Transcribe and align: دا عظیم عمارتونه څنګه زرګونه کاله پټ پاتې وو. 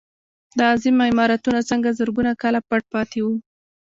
دا 0.57 0.65
عظیم 0.75 0.97
عمارتونه 1.09 1.59
څنګه 1.69 1.95
زرګونه 1.99 2.31
کاله 2.41 2.59
پټ 2.69 2.83
پاتې 2.93 3.19
وو. 3.23 3.33